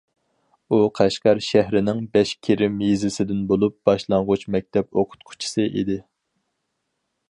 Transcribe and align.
ئۇ 0.69 0.77
قەشقەر 0.99 1.41
شەھىرىنىڭ 1.47 2.01
بەشكېرەم 2.17 2.81
يېزىسىدىن 2.87 3.45
بولۇپ، 3.53 3.79
باشلانغۇچ 3.91 4.49
مەكتەپ 4.57 5.01
ئوقۇتقۇچىسى 5.03 5.71
ئىدى. 5.73 6.05